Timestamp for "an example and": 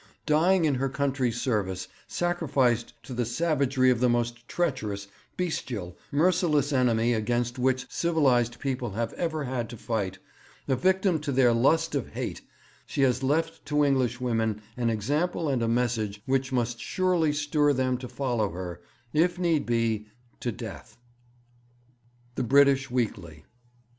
14.75-15.61